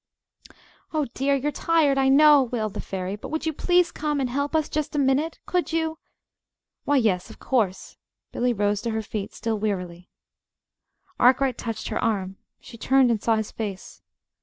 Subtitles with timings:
[0.93, 1.35] "Oh dear!
[1.35, 4.55] you're tired, I know," wailed the fairy, "but if you would please come and help
[4.55, 5.37] us just a minute!
[5.45, 5.99] Could you?"
[6.85, 7.97] "Why, yes, of course."
[8.31, 10.09] Billy rose to her feet, still wearily.
[11.19, 12.37] Arkwright touched her arm.
[12.59, 14.01] She turned and saw his face.